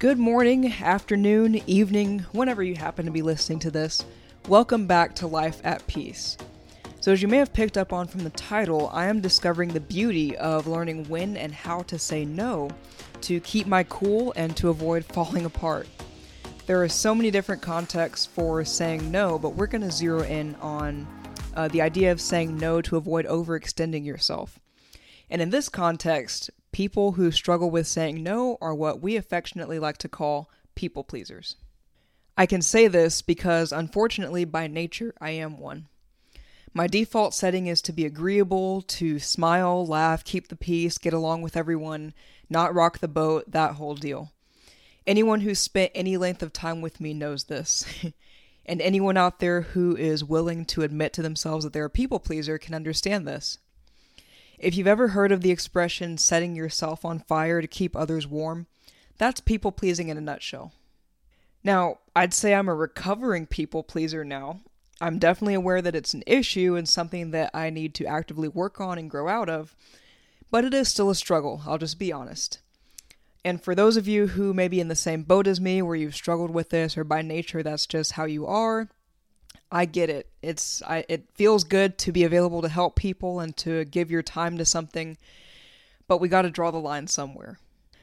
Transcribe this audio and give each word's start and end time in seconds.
Good 0.00 0.20
morning, 0.20 0.72
afternoon, 0.80 1.60
evening, 1.66 2.20
whenever 2.30 2.62
you 2.62 2.76
happen 2.76 3.04
to 3.06 3.10
be 3.10 3.20
listening 3.20 3.58
to 3.58 3.70
this. 3.72 4.04
Welcome 4.46 4.86
back 4.86 5.16
to 5.16 5.26
Life 5.26 5.60
at 5.64 5.84
Peace. 5.88 6.36
So, 7.00 7.10
as 7.10 7.20
you 7.20 7.26
may 7.26 7.38
have 7.38 7.52
picked 7.52 7.76
up 7.76 7.92
on 7.92 8.06
from 8.06 8.22
the 8.22 8.30
title, 8.30 8.90
I 8.92 9.06
am 9.06 9.20
discovering 9.20 9.70
the 9.70 9.80
beauty 9.80 10.36
of 10.36 10.68
learning 10.68 11.08
when 11.08 11.36
and 11.36 11.52
how 11.52 11.80
to 11.80 11.98
say 11.98 12.24
no 12.24 12.70
to 13.22 13.40
keep 13.40 13.66
my 13.66 13.82
cool 13.82 14.32
and 14.36 14.56
to 14.58 14.68
avoid 14.68 15.04
falling 15.04 15.46
apart. 15.46 15.88
There 16.66 16.80
are 16.80 16.88
so 16.88 17.12
many 17.12 17.32
different 17.32 17.60
contexts 17.60 18.24
for 18.24 18.64
saying 18.64 19.10
no, 19.10 19.36
but 19.36 19.56
we're 19.56 19.66
going 19.66 19.82
to 19.82 19.90
zero 19.90 20.22
in 20.22 20.54
on 20.60 21.08
uh, 21.56 21.66
the 21.66 21.82
idea 21.82 22.12
of 22.12 22.20
saying 22.20 22.56
no 22.56 22.80
to 22.82 22.96
avoid 22.96 23.26
overextending 23.26 24.06
yourself. 24.06 24.60
And 25.28 25.42
in 25.42 25.50
this 25.50 25.68
context, 25.68 26.50
People 26.72 27.12
who 27.12 27.30
struggle 27.30 27.70
with 27.70 27.86
saying 27.86 28.22
no 28.22 28.58
are 28.60 28.74
what 28.74 29.00
we 29.00 29.16
affectionately 29.16 29.78
like 29.78 29.98
to 29.98 30.08
call 30.08 30.50
people 30.74 31.04
pleasers. 31.04 31.56
I 32.36 32.46
can 32.46 32.62
say 32.62 32.86
this 32.86 33.20
because, 33.20 33.72
unfortunately, 33.72 34.44
by 34.44 34.68
nature, 34.68 35.14
I 35.20 35.30
am 35.30 35.58
one. 35.58 35.88
My 36.72 36.86
default 36.86 37.34
setting 37.34 37.66
is 37.66 37.82
to 37.82 37.92
be 37.92 38.04
agreeable, 38.04 38.82
to 38.82 39.18
smile, 39.18 39.84
laugh, 39.84 40.22
keep 40.22 40.48
the 40.48 40.56
peace, 40.56 40.98
get 40.98 41.12
along 41.12 41.42
with 41.42 41.56
everyone, 41.56 42.14
not 42.48 42.74
rock 42.74 42.98
the 42.98 43.08
boat, 43.08 43.50
that 43.50 43.74
whole 43.74 43.96
deal. 43.96 44.32
Anyone 45.06 45.40
who's 45.40 45.58
spent 45.58 45.90
any 45.94 46.16
length 46.16 46.42
of 46.42 46.52
time 46.52 46.80
with 46.80 47.00
me 47.00 47.14
knows 47.14 47.44
this. 47.44 47.84
and 48.66 48.80
anyone 48.80 49.16
out 49.16 49.40
there 49.40 49.62
who 49.62 49.96
is 49.96 50.22
willing 50.22 50.64
to 50.66 50.82
admit 50.82 51.12
to 51.14 51.22
themselves 51.22 51.64
that 51.64 51.72
they're 51.72 51.86
a 51.86 51.90
people 51.90 52.20
pleaser 52.20 52.58
can 52.58 52.74
understand 52.74 53.26
this. 53.26 53.58
If 54.58 54.76
you've 54.76 54.88
ever 54.88 55.08
heard 55.08 55.30
of 55.30 55.42
the 55.42 55.52
expression 55.52 56.18
setting 56.18 56.56
yourself 56.56 57.04
on 57.04 57.20
fire 57.20 57.60
to 57.60 57.68
keep 57.68 57.94
others 57.94 58.26
warm, 58.26 58.66
that's 59.16 59.40
people 59.40 59.70
pleasing 59.70 60.08
in 60.08 60.16
a 60.16 60.20
nutshell. 60.20 60.72
Now, 61.62 61.98
I'd 62.16 62.34
say 62.34 62.54
I'm 62.54 62.68
a 62.68 62.74
recovering 62.74 63.46
people 63.46 63.82
pleaser 63.82 64.24
now. 64.24 64.60
I'm 65.00 65.18
definitely 65.18 65.54
aware 65.54 65.80
that 65.80 65.94
it's 65.94 66.14
an 66.14 66.24
issue 66.26 66.74
and 66.74 66.88
something 66.88 67.30
that 67.30 67.50
I 67.54 67.70
need 67.70 67.94
to 67.94 68.06
actively 68.06 68.48
work 68.48 68.80
on 68.80 68.98
and 68.98 69.10
grow 69.10 69.28
out 69.28 69.48
of, 69.48 69.76
but 70.50 70.64
it 70.64 70.74
is 70.74 70.88
still 70.88 71.10
a 71.10 71.14
struggle, 71.14 71.62
I'll 71.64 71.78
just 71.78 71.98
be 71.98 72.12
honest. 72.12 72.58
And 73.44 73.62
for 73.62 73.76
those 73.76 73.96
of 73.96 74.08
you 74.08 74.28
who 74.28 74.52
may 74.52 74.66
be 74.66 74.80
in 74.80 74.88
the 74.88 74.96
same 74.96 75.22
boat 75.22 75.46
as 75.46 75.60
me, 75.60 75.82
where 75.82 75.94
you've 75.94 76.16
struggled 76.16 76.50
with 76.50 76.70
this, 76.70 76.98
or 76.98 77.04
by 77.04 77.22
nature 77.22 77.62
that's 77.62 77.86
just 77.86 78.12
how 78.12 78.24
you 78.24 78.44
are, 78.46 78.88
I 79.70 79.84
get 79.84 80.10
it. 80.10 80.28
It's 80.42 80.82
I 80.82 81.04
it 81.08 81.28
feels 81.34 81.64
good 81.64 81.98
to 81.98 82.12
be 82.12 82.24
available 82.24 82.62
to 82.62 82.68
help 82.68 82.96
people 82.96 83.40
and 83.40 83.56
to 83.58 83.84
give 83.84 84.10
your 84.10 84.22
time 84.22 84.58
to 84.58 84.64
something, 84.64 85.18
but 86.06 86.20
we 86.20 86.28
got 86.28 86.42
to 86.42 86.50
draw 86.50 86.70
the 86.70 86.78
line 86.78 87.06
somewhere. 87.06 87.58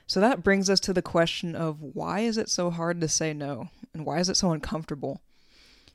So 0.07 0.19
that 0.19 0.43
brings 0.43 0.69
us 0.69 0.79
to 0.81 0.93
the 0.93 1.01
question 1.01 1.55
of 1.55 1.81
why 1.81 2.19
is 2.19 2.37
it 2.37 2.49
so 2.49 2.69
hard 2.69 3.01
to 3.01 3.07
say 3.07 3.33
no 3.33 3.69
and 3.93 4.05
why 4.05 4.19
is 4.19 4.29
it 4.29 4.37
so 4.37 4.51
uncomfortable? 4.51 5.21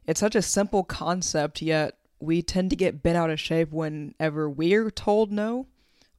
It's 0.07 0.21
such 0.21 0.35
a 0.35 0.43
simple 0.43 0.83
concept 0.83 1.63
yet 1.63 1.97
we 2.19 2.43
tend 2.43 2.71
to 2.71 2.77
get 2.77 3.03
bent 3.03 3.17
out 3.17 3.31
of 3.31 3.41
shape 3.41 3.71
whenever 3.71 4.51
we're 4.51 4.91
told 4.91 5.31
no 5.33 5.67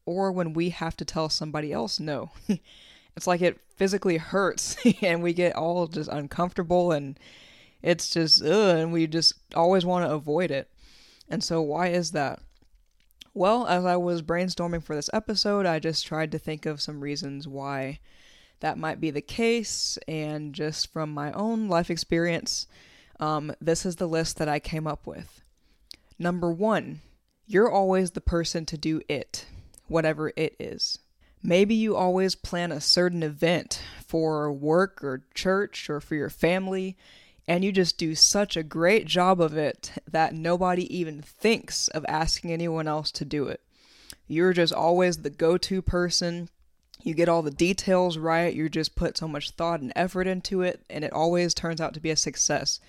or 0.05 0.31
when 0.31 0.53
we 0.53 0.69
have 0.69 0.95
to 0.97 1.05
tell 1.05 1.29
somebody 1.29 1.73
else 1.73 1.99
no. 1.99 2.31
it's 3.15 3.27
like 3.27 3.41
it 3.41 3.59
physically 3.75 4.17
hurts 4.17 4.77
and 5.01 5.21
we 5.21 5.33
get 5.33 5.55
all 5.55 5.87
just 5.87 6.09
uncomfortable 6.09 6.93
and 6.93 7.19
it's 7.81 8.09
just, 8.09 8.43
ugh, 8.43 8.77
and 8.77 8.93
we 8.93 9.07
just 9.07 9.33
always 9.55 9.85
want 9.85 10.05
to 10.05 10.13
avoid 10.13 10.51
it. 10.51 10.69
And 11.29 11.43
so, 11.43 11.61
why 11.61 11.87
is 11.87 12.11
that? 12.11 12.39
Well, 13.33 13.65
as 13.65 13.85
I 13.85 13.95
was 13.95 14.21
brainstorming 14.21 14.83
for 14.83 14.95
this 14.95 15.09
episode, 15.13 15.65
I 15.65 15.79
just 15.79 16.05
tried 16.05 16.31
to 16.33 16.39
think 16.39 16.65
of 16.65 16.81
some 16.81 16.99
reasons 16.99 17.47
why 17.47 17.99
that 18.59 18.77
might 18.77 18.99
be 18.99 19.09
the 19.09 19.21
case, 19.21 19.97
and 20.07 20.53
just 20.53 20.91
from 20.91 21.11
my 21.11 21.31
own 21.31 21.67
life 21.67 21.89
experience, 21.89 22.67
um, 23.19 23.53
this 23.61 23.85
is 23.85 23.95
the 23.95 24.07
list 24.07 24.37
that 24.37 24.49
I 24.49 24.59
came 24.59 24.87
up 24.87 25.07
with. 25.07 25.41
Number 26.19 26.51
one, 26.51 27.01
you're 27.47 27.71
always 27.71 28.11
the 28.11 28.21
person 28.21 28.65
to 28.67 28.77
do 28.77 29.01
it, 29.09 29.45
whatever 29.87 30.31
it 30.35 30.55
is. 30.59 30.99
Maybe 31.43 31.73
you 31.73 31.95
always 31.95 32.35
plan 32.35 32.71
a 32.71 32.79
certain 32.79 33.23
event 33.23 33.81
for 34.05 34.51
work 34.51 35.03
or 35.03 35.23
church 35.33 35.89
or 35.89 35.99
for 35.99 36.15
your 36.15 36.29
family, 36.29 36.97
and 37.47 37.63
you 37.63 37.71
just 37.71 37.97
do 37.97 38.15
such 38.15 38.55
a 38.55 38.63
great 38.63 39.05
job 39.05 39.41
of 39.41 39.57
it 39.57 39.91
that 40.09 40.33
nobody 40.33 40.95
even 40.95 41.21
thinks 41.21 41.87
of 41.89 42.05
asking 42.07 42.51
anyone 42.51 42.87
else 42.87 43.11
to 43.11 43.25
do 43.25 43.47
it. 43.47 43.61
You're 44.27 44.53
just 44.53 44.73
always 44.73 45.17
the 45.17 45.29
go 45.29 45.57
to 45.57 45.81
person. 45.81 46.49
You 47.03 47.13
get 47.13 47.29
all 47.29 47.41
the 47.41 47.51
details 47.51 48.17
right. 48.17 48.53
You 48.53 48.69
just 48.69 48.95
put 48.95 49.17
so 49.17 49.27
much 49.27 49.51
thought 49.51 49.81
and 49.81 49.91
effort 49.95 50.27
into 50.27 50.61
it, 50.61 50.85
and 50.89 51.03
it 51.03 51.11
always 51.11 51.53
turns 51.53 51.81
out 51.81 51.93
to 51.95 51.99
be 51.99 52.11
a 52.11 52.15
success. 52.15 52.79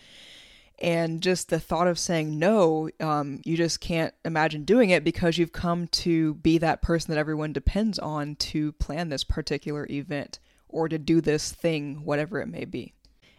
And 0.78 1.22
just 1.22 1.48
the 1.48 1.60
thought 1.60 1.86
of 1.86 1.98
saying 1.98 2.38
no, 2.38 2.90
um, 3.00 3.40
you 3.44 3.56
just 3.56 3.80
can't 3.80 4.12
imagine 4.24 4.64
doing 4.64 4.90
it 4.90 5.04
because 5.04 5.38
you've 5.38 5.52
come 5.52 5.86
to 5.88 6.34
be 6.34 6.58
that 6.58 6.82
person 6.82 7.12
that 7.12 7.20
everyone 7.20 7.52
depends 7.52 7.98
on 7.98 8.36
to 8.36 8.72
plan 8.72 9.08
this 9.08 9.24
particular 9.24 9.86
event 9.88 10.40
or 10.69 10.88
to 10.88 10.98
do 10.98 11.20
this 11.20 11.52
thing, 11.52 12.04
whatever 12.04 12.40
it 12.40 12.48
may 12.48 12.64
be. 12.64 12.94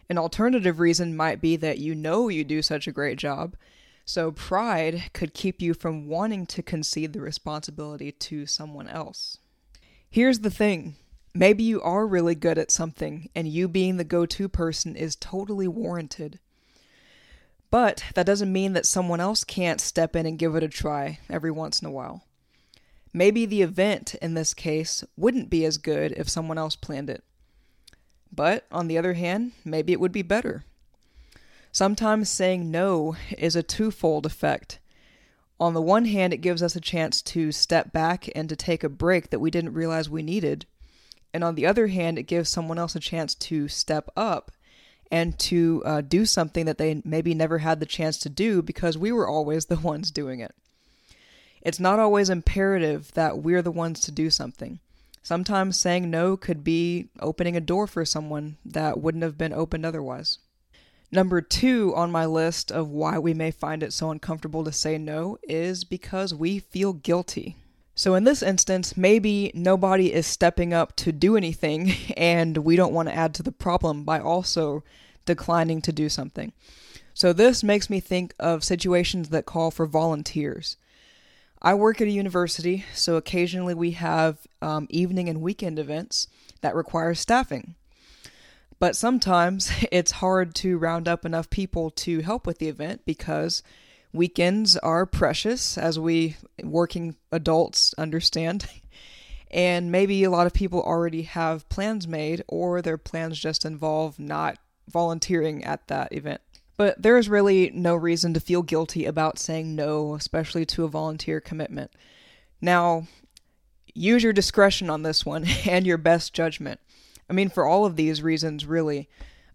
An 0.08 0.18
alternative 0.18 0.80
reason 0.80 1.16
might 1.16 1.40
be 1.40 1.56
that 1.56 1.78
you 1.78 1.94
know 1.94 2.28
you 2.28 2.44
do 2.44 2.62
such 2.62 2.86
a 2.86 2.92
great 2.92 3.18
job, 3.18 3.56
so 4.04 4.30
pride 4.30 5.10
could 5.12 5.34
keep 5.34 5.62
you 5.62 5.72
from 5.72 6.08
wanting 6.08 6.46
to 6.46 6.62
concede 6.62 7.12
the 7.12 7.20
responsibility 7.20 8.12
to 8.12 8.46
someone 8.46 8.88
else. 8.88 9.38
Here's 10.10 10.40
the 10.40 10.50
thing 10.50 10.96
maybe 11.34 11.64
you 11.64 11.82
are 11.82 12.06
really 12.06 12.34
good 12.34 12.58
at 12.58 12.70
something, 12.70 13.28
and 13.34 13.48
you 13.48 13.66
being 13.66 13.96
the 13.96 14.04
go 14.04 14.26
to 14.26 14.48
person 14.48 14.94
is 14.94 15.16
totally 15.16 15.66
warranted. 15.66 16.38
But 17.70 18.04
that 18.14 18.26
doesn't 18.26 18.52
mean 18.52 18.74
that 18.74 18.86
someone 18.86 19.18
else 19.18 19.42
can't 19.42 19.80
step 19.80 20.14
in 20.14 20.26
and 20.26 20.38
give 20.38 20.54
it 20.54 20.62
a 20.62 20.68
try 20.68 21.18
every 21.28 21.50
once 21.50 21.80
in 21.80 21.88
a 21.88 21.90
while. 21.90 22.22
Maybe 23.12 23.46
the 23.46 23.62
event 23.62 24.14
in 24.16 24.34
this 24.34 24.54
case 24.54 25.02
wouldn't 25.16 25.50
be 25.50 25.64
as 25.64 25.78
good 25.78 26.12
if 26.12 26.28
someone 26.28 26.58
else 26.58 26.76
planned 26.76 27.10
it. 27.10 27.24
But 28.34 28.66
on 28.72 28.88
the 28.88 28.98
other 28.98 29.14
hand, 29.14 29.52
maybe 29.64 29.92
it 29.92 30.00
would 30.00 30.12
be 30.12 30.22
better. 30.22 30.64
Sometimes 31.72 32.28
saying 32.28 32.70
no 32.70 33.16
is 33.36 33.56
a 33.56 33.62
twofold 33.62 34.26
effect. 34.26 34.78
On 35.60 35.74
the 35.74 35.82
one 35.82 36.06
hand, 36.06 36.32
it 36.32 36.38
gives 36.38 36.62
us 36.62 36.74
a 36.74 36.80
chance 36.80 37.22
to 37.22 37.52
step 37.52 37.92
back 37.92 38.28
and 38.34 38.48
to 38.48 38.56
take 38.56 38.82
a 38.82 38.88
break 38.88 39.30
that 39.30 39.38
we 39.38 39.50
didn't 39.50 39.74
realize 39.74 40.10
we 40.10 40.22
needed. 40.22 40.66
And 41.32 41.42
on 41.42 41.54
the 41.54 41.66
other 41.66 41.88
hand, 41.88 42.18
it 42.18 42.24
gives 42.24 42.48
someone 42.48 42.78
else 42.78 42.94
a 42.94 43.00
chance 43.00 43.34
to 43.36 43.68
step 43.68 44.08
up 44.16 44.52
and 45.10 45.38
to 45.38 45.82
uh, 45.84 46.00
do 46.00 46.26
something 46.26 46.66
that 46.66 46.78
they 46.78 47.02
maybe 47.04 47.34
never 47.34 47.58
had 47.58 47.78
the 47.80 47.86
chance 47.86 48.18
to 48.18 48.28
do 48.28 48.62
because 48.62 48.98
we 48.98 49.12
were 49.12 49.28
always 49.28 49.66
the 49.66 49.76
ones 49.76 50.10
doing 50.10 50.40
it. 50.40 50.54
It's 51.62 51.80
not 51.80 51.98
always 51.98 52.30
imperative 52.30 53.12
that 53.12 53.38
we're 53.38 53.62
the 53.62 53.70
ones 53.70 54.00
to 54.00 54.12
do 54.12 54.28
something. 54.28 54.80
Sometimes 55.24 55.80
saying 55.80 56.10
no 56.10 56.36
could 56.36 56.62
be 56.62 57.08
opening 57.18 57.56
a 57.56 57.60
door 57.60 57.86
for 57.86 58.04
someone 58.04 58.58
that 58.62 59.00
wouldn't 59.00 59.24
have 59.24 59.38
been 59.38 59.54
opened 59.54 59.86
otherwise. 59.86 60.38
Number 61.10 61.40
two 61.40 61.94
on 61.96 62.12
my 62.12 62.26
list 62.26 62.70
of 62.70 62.90
why 62.90 63.18
we 63.18 63.32
may 63.32 63.50
find 63.50 63.82
it 63.82 63.94
so 63.94 64.10
uncomfortable 64.10 64.64
to 64.64 64.70
say 64.70 64.98
no 64.98 65.38
is 65.42 65.82
because 65.82 66.34
we 66.34 66.58
feel 66.58 66.92
guilty. 66.92 67.56
So, 67.94 68.14
in 68.14 68.24
this 68.24 68.42
instance, 68.42 68.98
maybe 68.98 69.50
nobody 69.54 70.12
is 70.12 70.26
stepping 70.26 70.74
up 70.74 70.94
to 70.96 71.10
do 71.10 71.38
anything, 71.38 71.92
and 72.18 72.58
we 72.58 72.76
don't 72.76 72.92
want 72.92 73.08
to 73.08 73.14
add 73.14 73.32
to 73.34 73.42
the 73.42 73.52
problem 73.52 74.04
by 74.04 74.20
also 74.20 74.84
declining 75.24 75.80
to 75.82 75.92
do 75.92 76.10
something. 76.10 76.52
So, 77.14 77.32
this 77.32 77.62
makes 77.64 77.88
me 77.88 77.98
think 78.00 78.34
of 78.38 78.62
situations 78.62 79.30
that 79.30 79.46
call 79.46 79.70
for 79.70 79.86
volunteers. 79.86 80.76
I 81.64 81.72
work 81.72 82.02
at 82.02 82.08
a 82.08 82.10
university, 82.10 82.84
so 82.92 83.16
occasionally 83.16 83.72
we 83.72 83.92
have 83.92 84.36
um, 84.60 84.86
evening 84.90 85.30
and 85.30 85.40
weekend 85.40 85.78
events 85.78 86.28
that 86.60 86.74
require 86.74 87.14
staffing. 87.14 87.74
But 88.78 88.96
sometimes 88.96 89.72
it's 89.90 90.10
hard 90.10 90.54
to 90.56 90.76
round 90.76 91.08
up 91.08 91.24
enough 91.24 91.48
people 91.48 91.88
to 91.90 92.20
help 92.20 92.46
with 92.46 92.58
the 92.58 92.68
event 92.68 93.06
because 93.06 93.62
weekends 94.12 94.76
are 94.76 95.06
precious, 95.06 95.78
as 95.78 95.98
we 95.98 96.36
working 96.62 97.16
adults 97.32 97.94
understand. 97.96 98.66
and 99.50 99.90
maybe 99.90 100.22
a 100.22 100.30
lot 100.30 100.46
of 100.46 100.52
people 100.52 100.82
already 100.82 101.22
have 101.22 101.66
plans 101.70 102.06
made, 102.06 102.44
or 102.46 102.82
their 102.82 102.98
plans 102.98 103.38
just 103.38 103.64
involve 103.64 104.18
not 104.18 104.58
volunteering 104.86 105.64
at 105.64 105.88
that 105.88 106.12
event. 106.12 106.42
But 106.76 107.00
there 107.00 107.16
is 107.16 107.28
really 107.28 107.70
no 107.72 107.94
reason 107.94 108.34
to 108.34 108.40
feel 108.40 108.62
guilty 108.62 109.04
about 109.04 109.38
saying 109.38 109.74
no, 109.74 110.14
especially 110.14 110.66
to 110.66 110.84
a 110.84 110.88
volunteer 110.88 111.40
commitment. 111.40 111.92
Now, 112.60 113.06
use 113.94 114.22
your 114.22 114.32
discretion 114.32 114.90
on 114.90 115.02
this 115.02 115.24
one 115.24 115.44
and 115.66 115.86
your 115.86 115.98
best 115.98 116.32
judgment. 116.34 116.80
I 117.28 117.32
mean, 117.32 117.48
for 117.48 117.64
all 117.64 117.84
of 117.84 117.96
these 117.96 118.22
reasons, 118.22 118.66
really. 118.66 119.08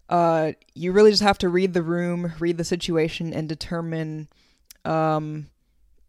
Uh, 0.08 0.52
you 0.74 0.90
really 0.90 1.12
just 1.12 1.22
have 1.22 1.38
to 1.38 1.48
read 1.48 1.72
the 1.72 1.82
room, 1.82 2.32
read 2.40 2.56
the 2.56 2.64
situation, 2.64 3.32
and 3.32 3.48
determine 3.48 4.26
um, 4.84 5.46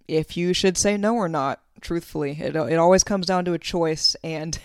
if 0.07 0.35
you 0.35 0.53
should 0.53 0.75
say 0.75 0.97
no 0.97 1.15
or 1.15 1.29
not, 1.29 1.61
truthfully. 1.81 2.31
It, 2.39 2.55
it 2.55 2.79
always 2.79 3.03
comes 3.03 3.27
down 3.27 3.45
to 3.45 3.53
a 3.53 3.59
choice, 3.59 4.15
and 4.23 4.57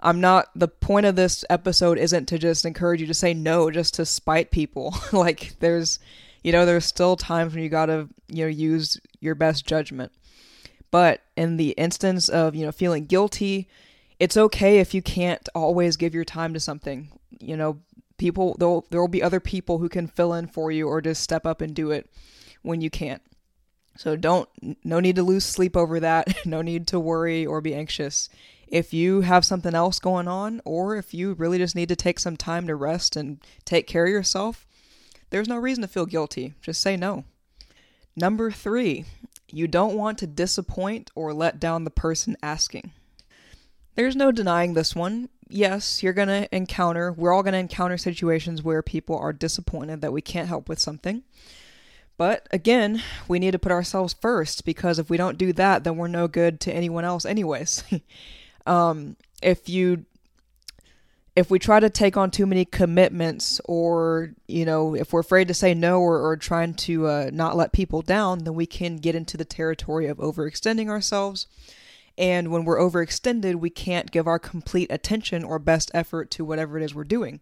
I'm 0.00 0.20
not, 0.20 0.48
the 0.54 0.68
point 0.68 1.06
of 1.06 1.16
this 1.16 1.44
episode 1.48 1.98
isn't 1.98 2.26
to 2.26 2.38
just 2.38 2.64
encourage 2.64 3.00
you 3.00 3.06
to 3.06 3.14
say 3.14 3.32
no 3.34 3.70
just 3.70 3.94
to 3.94 4.04
spite 4.04 4.50
people. 4.50 4.94
like, 5.12 5.56
there's, 5.60 5.98
you 6.42 6.52
know, 6.52 6.66
there's 6.66 6.84
still 6.84 7.16
times 7.16 7.54
when 7.54 7.62
you 7.62 7.68
gotta, 7.68 8.08
you 8.28 8.44
know, 8.44 8.50
use 8.50 9.00
your 9.20 9.34
best 9.34 9.66
judgment. 9.66 10.12
But 10.90 11.22
in 11.36 11.56
the 11.56 11.70
instance 11.70 12.28
of, 12.28 12.54
you 12.54 12.64
know, 12.64 12.72
feeling 12.72 13.06
guilty, 13.06 13.68
it's 14.18 14.36
okay 14.36 14.78
if 14.78 14.94
you 14.94 15.02
can't 15.02 15.48
always 15.54 15.96
give 15.96 16.14
your 16.14 16.24
time 16.24 16.54
to 16.54 16.60
something. 16.60 17.10
You 17.38 17.56
know, 17.56 17.78
people, 18.18 18.56
there 18.58 19.00
will 19.00 19.08
be 19.08 19.22
other 19.22 19.40
people 19.40 19.78
who 19.78 19.88
can 19.88 20.06
fill 20.06 20.32
in 20.34 20.46
for 20.46 20.70
you 20.70 20.88
or 20.88 21.00
just 21.00 21.22
step 21.22 21.46
up 21.46 21.60
and 21.60 21.74
do 21.74 21.90
it 21.90 22.08
when 22.62 22.80
you 22.80 22.90
can't. 22.90 23.22
So 23.96 24.16
don't, 24.16 24.48
no 24.84 25.00
need 25.00 25.16
to 25.16 25.22
lose 25.22 25.44
sleep 25.44 25.76
over 25.76 26.00
that. 26.00 26.28
no 26.46 26.62
need 26.62 26.86
to 26.88 27.00
worry 27.00 27.46
or 27.46 27.60
be 27.60 27.74
anxious. 27.74 28.28
If 28.68 28.92
you 28.92 29.20
have 29.20 29.44
something 29.44 29.74
else 29.74 29.98
going 29.98 30.28
on, 30.28 30.60
or 30.64 30.96
if 30.96 31.14
you 31.14 31.34
really 31.34 31.58
just 31.58 31.76
need 31.76 31.88
to 31.88 31.96
take 31.96 32.18
some 32.18 32.36
time 32.36 32.66
to 32.66 32.74
rest 32.74 33.16
and 33.16 33.38
take 33.64 33.86
care 33.86 34.04
of 34.04 34.10
yourself, 34.10 34.66
there's 35.30 35.48
no 35.48 35.56
reason 35.56 35.82
to 35.82 35.88
feel 35.88 36.06
guilty. 36.06 36.54
Just 36.60 36.80
say 36.80 36.96
no. 36.96 37.24
Number 38.16 38.50
three, 38.50 39.04
you 39.50 39.68
don't 39.68 39.96
want 39.96 40.18
to 40.18 40.26
disappoint 40.26 41.10
or 41.14 41.32
let 41.32 41.60
down 41.60 41.84
the 41.84 41.90
person 41.90 42.36
asking. 42.42 42.90
There's 43.94 44.16
no 44.16 44.32
denying 44.32 44.74
this 44.74 44.94
one. 44.94 45.28
Yes, 45.48 46.02
you're 46.02 46.12
going 46.12 46.28
to 46.28 46.54
encounter, 46.54 47.12
we're 47.12 47.32
all 47.32 47.42
going 47.42 47.52
to 47.52 47.58
encounter 47.58 47.96
situations 47.96 48.62
where 48.62 48.82
people 48.82 49.16
are 49.16 49.32
disappointed 49.32 50.00
that 50.00 50.12
we 50.12 50.20
can't 50.20 50.48
help 50.48 50.68
with 50.68 50.80
something. 50.80 51.22
But 52.18 52.46
again, 52.50 53.02
we 53.28 53.38
need 53.38 53.50
to 53.50 53.58
put 53.58 53.72
ourselves 53.72 54.14
first 54.20 54.64
because 54.64 54.98
if 54.98 55.10
we 55.10 55.16
don't 55.16 55.38
do 55.38 55.52
that, 55.54 55.84
then 55.84 55.96
we're 55.96 56.08
no 56.08 56.28
good 56.28 56.60
to 56.60 56.72
anyone 56.72 57.04
else, 57.04 57.26
anyways. 57.26 57.84
um, 58.66 59.16
if 59.42 59.68
you 59.68 60.06
if 61.36 61.50
we 61.50 61.58
try 61.58 61.78
to 61.78 61.90
take 61.90 62.16
on 62.16 62.30
too 62.30 62.46
many 62.46 62.64
commitments 62.64 63.60
or 63.66 64.32
you 64.48 64.64
know 64.64 64.94
if 64.96 65.12
we're 65.12 65.20
afraid 65.20 65.46
to 65.48 65.54
say 65.54 65.74
no 65.74 66.00
or, 66.00 66.18
or 66.26 66.36
trying 66.36 66.72
to 66.72 67.06
uh, 67.06 67.30
not 67.32 67.56
let 67.56 67.72
people 67.72 68.02
down 68.02 68.44
then 68.44 68.54
we 68.54 68.66
can 68.66 68.96
get 68.96 69.14
into 69.14 69.36
the 69.36 69.44
territory 69.44 70.06
of 70.06 70.16
overextending 70.16 70.88
ourselves 70.88 71.46
and 72.16 72.50
when 72.50 72.64
we're 72.64 72.78
overextended 72.78 73.56
we 73.56 73.70
can't 73.70 74.10
give 74.10 74.26
our 74.26 74.38
complete 74.38 74.90
attention 74.90 75.44
or 75.44 75.58
best 75.58 75.90
effort 75.92 76.30
to 76.30 76.44
whatever 76.44 76.78
it 76.78 76.82
is 76.82 76.94
we're 76.94 77.04
doing 77.04 77.40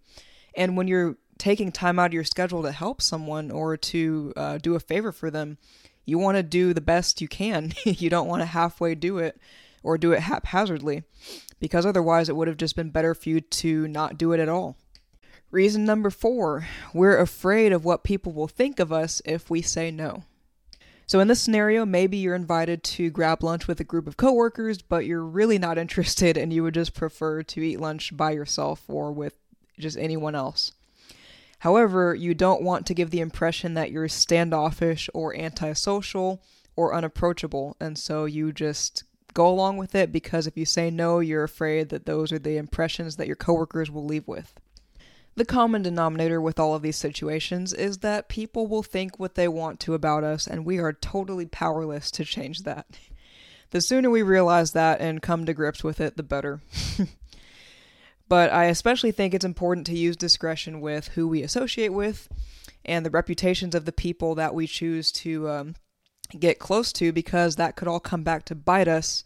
and 0.56 0.76
when 0.76 0.88
you're 0.88 1.16
taking 1.38 1.72
time 1.72 1.98
out 1.98 2.06
of 2.06 2.14
your 2.14 2.25
schedule 2.25 2.62
to 2.62 2.72
help 2.72 3.02
someone 3.02 3.50
or 3.50 3.76
to 3.76 4.32
uh, 4.36 4.58
do 4.58 4.75
a 4.75 4.81
favor 4.81 5.12
for 5.12 5.31
them, 5.31 5.58
you 6.04 6.19
want 6.19 6.36
to 6.36 6.42
do 6.42 6.75
the 6.75 6.81
best 6.81 7.20
you 7.20 7.28
can. 7.28 7.72
you 7.84 8.10
don't 8.10 8.28
want 8.28 8.42
to 8.42 8.46
halfway 8.46 8.94
do 8.94 9.19
it 9.19 9.40
or 9.82 9.98
do 9.98 10.12
it 10.12 10.20
haphazardly 10.20 11.02
because 11.60 11.86
otherwise 11.86 12.28
it 12.28 12.36
would 12.36 12.48
have 12.48 12.56
just 12.56 12.76
been 12.76 12.90
better 12.90 13.14
for 13.14 13.28
you 13.28 13.40
to 13.40 13.86
not 13.88 14.19
do 14.19 14.32
it 14.32 14.40
at 14.40 14.48
all. 14.48 14.76
Reason 15.50 15.84
number 15.84 16.10
four 16.10 16.66
we're 16.92 17.19
afraid 17.19 17.72
of 17.72 17.84
what 17.84 18.02
people 18.02 18.32
will 18.32 18.48
think 18.48 18.81
of 18.81 18.92
us 18.92 19.22
if 19.25 19.48
we 19.48 19.62
say 19.62 19.90
no. 19.90 20.25
So, 21.06 21.20
in 21.20 21.28
this 21.28 21.40
scenario, 21.40 21.84
maybe 21.84 22.16
you're 22.16 22.34
invited 22.34 22.82
to 22.84 23.10
grab 23.10 23.42
lunch 23.42 23.69
with 23.69 23.78
a 23.78 23.84
group 23.84 24.06
of 24.06 24.16
coworkers, 24.16 24.81
but 24.81 25.04
you're 25.04 25.25
really 25.25 25.58
not 25.58 25.78
interested 25.84 26.36
and 26.36 26.52
you 26.52 26.62
would 26.62 26.75
just 26.75 26.94
prefer 26.94 27.42
to 27.42 27.62
eat 27.62 27.78
lunch 27.78 28.16
by 28.16 28.32
yourself 28.32 28.82
or 28.88 29.12
with 29.12 29.34
just 29.78 29.98
anyone 29.98 30.34
else. 30.34 30.72
However, 31.64 32.14
you 32.14 32.34
don't 32.34 32.61
want 32.61 32.84
to 32.84 32.94
give 32.94 33.08
the 33.08 33.20
impression 33.20 33.72
that 33.72 33.90
you're 33.90 34.06
standoffish 34.06 35.08
or 35.14 35.34
antisocial 35.34 36.43
or 36.76 36.94
unapproachable, 36.94 37.75
and 37.81 37.99
so 37.99 38.26
you 38.26 38.52
just 38.52 39.05
go 39.32 39.49
along 39.49 39.78
with 39.78 39.94
it 39.94 40.12
because 40.12 40.46
if 40.46 40.58
you 40.58 40.66
say 40.66 40.90
no, 40.90 41.20
you're 41.20 41.43
afraid 41.43 41.88
that 41.88 42.05
those 42.05 42.32
are 42.32 42.38
the 42.38 42.58
impressions 42.58 43.16
that 43.16 43.26
your 43.26 43.34
coworkers 43.34 43.90
will 43.90 44.05
leave 44.05 44.28
with. 44.28 44.52
The 45.37 45.46
common 45.46 45.81
denominator 45.81 46.38
with 46.38 46.61
all 46.61 46.75
of 46.75 46.82
these 46.82 46.96
situations 46.96 47.72
is 47.72 48.00
that 48.00 48.28
people 48.28 48.67
will 48.67 48.82
think 48.82 49.19
what 49.19 49.34
they 49.34 49.49
want 49.49 49.81
to 49.81 49.94
about 49.94 50.22
us, 50.22 50.46
and 50.46 50.67
we 50.67 50.78
are 50.78 50.93
totally 50.93 51.46
powerless 51.46 52.10
to 52.10 52.26
change 52.26 52.64
that. 52.64 52.84
The 53.70 53.81
sooner 53.81 54.10
we 54.10 54.20
realize 54.20 54.72
that 54.72 55.00
and 55.00 55.22
come 55.22 55.46
to 55.46 55.55
grips 55.55 55.82
with 55.82 55.99
it, 55.99 56.19
the 56.19 56.22
better. 56.22 56.60
But 58.34 58.52
I 58.52 58.64
especially 58.64 59.12
think 59.12 59.32
it's 59.32 59.44
important 59.44 59.86
to 59.86 59.96
use 59.96 60.16
discretion 60.16 60.81
with 60.81 61.06
who 61.14 61.28
we 61.28 61.44
associate 61.44 61.90
with 61.90 62.28
and 62.84 63.06
the 63.06 63.10
reputations 63.10 63.76
of 63.76 63.84
the 63.84 63.92
people 63.92 64.34
that 64.34 64.56
we 64.56 64.66
choose 64.66 65.12
to 65.12 65.48
um, 65.48 65.75
get 66.36 66.58
close 66.58 66.92
to 66.94 67.12
because 67.12 67.54
that 67.54 67.76
could 67.76 67.86
all 67.86 68.00
come 68.00 68.25
back 68.25 68.44
to 68.46 68.56
bite 68.56 68.88
us 68.88 69.22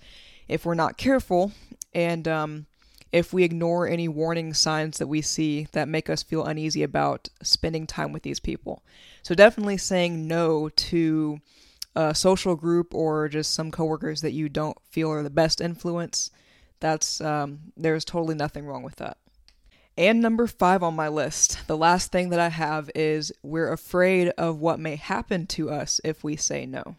if 0.47 0.67
we're 0.67 0.75
not 0.75 0.99
careful 0.99 1.53
and 1.95 2.29
um, 2.29 2.67
if 3.11 3.33
we 3.33 3.45
ignore 3.45 3.89
any 3.89 4.09
warning 4.09 4.53
signs 4.53 4.99
that 4.99 5.07
we 5.07 5.23
see 5.23 5.69
that 5.73 5.89
make 5.89 6.11
us 6.11 6.23
feel 6.23 6.45
uneasy 6.45 6.83
about 6.83 7.31
spending 7.43 7.87
time 7.87 8.13
with 8.13 8.25
these 8.25 8.41
people. 8.41 8.83
So 9.23 9.35
definitely 9.35 9.79
saying 9.79 10.29
no 10.29 10.69
to 10.69 11.39
a 11.97 12.15
social 12.15 12.57
group 12.57 12.95
or 12.95 13.31
just 13.31 13.55
some 13.55 13.71
coworkers 13.71 14.21
that 14.21 14.33
you 14.33 14.51
don't 14.51 14.77
feel 14.91 15.11
are 15.11 15.23
the 15.23 15.31
best 15.31 15.63
influence 15.63 16.31
that's 16.81 17.21
um, 17.21 17.73
there's 17.77 18.05
totally 18.05 18.35
nothing 18.35 18.67
wrong 18.67 18.83
with 18.83 18.97
that. 18.97 19.19
And 19.97 20.21
number 20.21 20.47
five 20.47 20.85
on 20.85 20.95
my 20.95 21.09
list, 21.09 21.67
the 21.67 21.77
last 21.77 22.13
thing 22.13 22.31
that 22.31 22.39
I 22.39 22.51
have 22.51 22.89
is 22.95 23.33
we're 23.43 23.73
afraid 23.73 24.29
of 24.39 24.61
what 24.61 24.79
may 24.79 24.95
happen 24.95 25.47
to 25.49 25.71
us 25.71 26.01
if 26.05 26.23
we 26.23 26.37
say 26.37 26.67
no. 26.67 26.95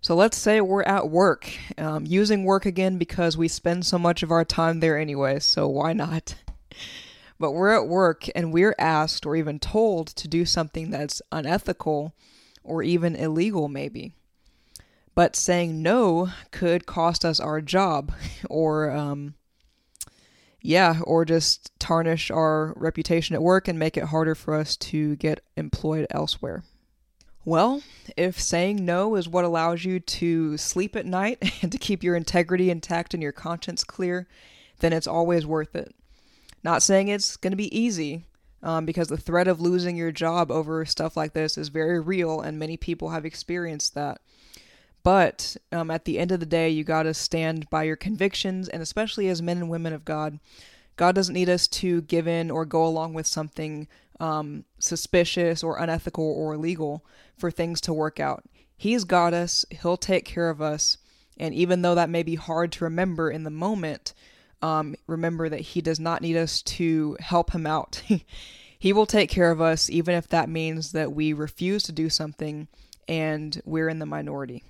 So 0.00 0.16
let's 0.16 0.36
say 0.36 0.60
we're 0.60 0.82
at 0.82 1.10
work, 1.10 1.48
um, 1.78 2.06
using 2.06 2.44
work 2.44 2.66
again 2.66 2.98
because 2.98 3.36
we 3.36 3.46
spend 3.46 3.86
so 3.86 3.98
much 3.98 4.22
of 4.24 4.32
our 4.32 4.44
time 4.44 4.80
there 4.80 4.98
anyway, 4.98 5.38
so 5.38 5.68
why 5.68 5.92
not? 5.92 6.34
But 7.38 7.52
we're 7.52 7.74
at 7.74 7.88
work 7.88 8.26
and 8.34 8.52
we're 8.52 8.74
asked 8.78 9.24
or 9.24 9.34
even 9.34 9.58
told 9.58 10.08
to 10.08 10.28
do 10.28 10.44
something 10.44 10.90
that's 10.90 11.22
unethical 11.32 12.14
or 12.62 12.82
even 12.82 13.16
illegal, 13.16 13.66
maybe 13.66 14.12
but 15.20 15.36
saying 15.36 15.82
no 15.82 16.30
could 16.50 16.86
cost 16.86 17.26
us 17.26 17.38
our 17.38 17.60
job 17.60 18.10
or 18.48 18.90
um, 18.90 19.34
yeah 20.62 20.98
or 21.04 21.26
just 21.26 21.78
tarnish 21.78 22.30
our 22.30 22.72
reputation 22.74 23.34
at 23.34 23.42
work 23.42 23.68
and 23.68 23.78
make 23.78 23.98
it 23.98 24.04
harder 24.04 24.34
for 24.34 24.54
us 24.54 24.78
to 24.78 25.16
get 25.16 25.44
employed 25.58 26.06
elsewhere. 26.08 26.64
Well 27.44 27.82
if 28.16 28.40
saying 28.40 28.82
no 28.82 29.14
is 29.14 29.28
what 29.28 29.44
allows 29.44 29.84
you 29.84 30.00
to 30.00 30.56
sleep 30.56 30.96
at 30.96 31.04
night 31.04 31.52
and 31.62 31.70
to 31.70 31.76
keep 31.76 32.02
your 32.02 32.16
integrity 32.16 32.70
intact 32.70 33.12
and 33.12 33.22
your 33.22 33.32
conscience 33.32 33.84
clear 33.84 34.26
then 34.78 34.94
it's 34.94 35.06
always 35.06 35.44
worth 35.44 35.76
it. 35.76 35.94
Not 36.64 36.82
saying 36.82 37.08
it's 37.08 37.36
going 37.36 37.52
to 37.52 37.58
be 37.58 37.78
easy 37.78 38.24
um, 38.62 38.86
because 38.86 39.08
the 39.08 39.18
threat 39.18 39.48
of 39.48 39.60
losing 39.60 39.98
your 39.98 40.12
job 40.12 40.50
over 40.50 40.82
stuff 40.86 41.14
like 41.14 41.34
this 41.34 41.58
is 41.58 41.68
very 41.68 42.00
real 42.00 42.40
and 42.40 42.58
many 42.58 42.78
people 42.78 43.10
have 43.10 43.26
experienced 43.26 43.94
that 43.94 44.22
but 45.02 45.56
um, 45.72 45.90
at 45.90 46.04
the 46.04 46.18
end 46.18 46.32
of 46.32 46.40
the 46.40 46.46
day, 46.46 46.68
you 46.68 46.84
got 46.84 47.04
to 47.04 47.14
stand 47.14 47.68
by 47.70 47.84
your 47.84 47.96
convictions, 47.96 48.68
and 48.68 48.82
especially 48.82 49.28
as 49.28 49.42
men 49.42 49.58
and 49.58 49.70
women 49.70 49.92
of 49.92 50.04
God, 50.04 50.38
God 50.96 51.14
doesn't 51.14 51.34
need 51.34 51.48
us 51.48 51.66
to 51.68 52.02
give 52.02 52.28
in 52.28 52.50
or 52.50 52.64
go 52.64 52.84
along 52.84 53.14
with 53.14 53.26
something 53.26 53.88
um, 54.18 54.64
suspicious 54.78 55.62
or 55.62 55.78
unethical 55.78 56.24
or 56.24 56.54
illegal 56.54 57.04
for 57.38 57.50
things 57.50 57.80
to 57.82 57.92
work 57.92 58.20
out. 58.20 58.44
He's 58.76 59.04
got 59.04 59.32
us, 59.32 59.64
He'll 59.70 59.96
take 59.96 60.24
care 60.24 60.50
of 60.50 60.60
us, 60.60 60.98
and 61.38 61.54
even 61.54 61.82
though 61.82 61.94
that 61.94 62.10
may 62.10 62.22
be 62.22 62.34
hard 62.34 62.72
to 62.72 62.84
remember 62.84 63.30
in 63.30 63.44
the 63.44 63.50
moment, 63.50 64.12
um, 64.60 64.94
remember 65.06 65.48
that 65.48 65.60
He 65.60 65.80
does 65.80 65.98
not 66.00 66.22
need 66.22 66.36
us 66.36 66.62
to 66.62 67.16
help 67.20 67.52
Him 67.52 67.66
out. 67.66 68.02
he 68.80 68.94
will 68.94 69.06
take 69.06 69.28
care 69.28 69.50
of 69.50 69.60
us, 69.60 69.90
even 69.90 70.14
if 70.14 70.26
that 70.28 70.48
means 70.48 70.92
that 70.92 71.12
we 71.12 71.34
refuse 71.34 71.82
to 71.82 71.92
do 71.92 72.08
something 72.08 72.66
and 73.06 73.60
we're 73.66 73.90
in 73.90 73.98
the 73.98 74.06
minority. 74.06 74.64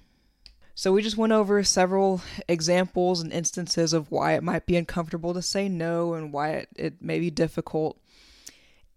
So 0.81 0.95
we 0.95 1.03
just 1.03 1.19
went 1.19 1.35
over 1.35 1.63
several 1.63 2.23
examples 2.49 3.21
and 3.21 3.35
instances 3.35 3.93
of 3.93 4.11
why 4.11 4.33
it 4.33 4.43
might 4.43 4.65
be 4.65 4.79
uncomfortable 4.79 5.35
to 5.35 5.43
say 5.43 5.69
no 5.69 6.15
and 6.15 6.33
why 6.33 6.53
it, 6.53 6.69
it 6.75 7.03
may 7.03 7.21
be 7.21 7.31
difficult. 7.31 8.01